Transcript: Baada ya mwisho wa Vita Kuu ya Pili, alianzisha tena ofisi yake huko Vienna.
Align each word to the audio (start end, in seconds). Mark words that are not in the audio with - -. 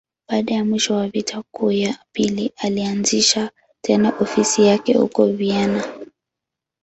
Baada 0.27 0.53
ya 0.53 0.65
mwisho 0.65 0.95
wa 0.95 1.07
Vita 1.07 1.43
Kuu 1.51 1.71
ya 1.71 1.97
Pili, 2.11 2.53
alianzisha 2.57 3.51
tena 3.81 4.09
ofisi 4.19 4.65
yake 4.65 4.93
huko 4.93 5.27
Vienna. 5.27 5.93